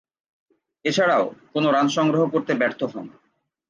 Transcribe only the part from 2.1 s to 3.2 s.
করতে ব্যর্থ হন।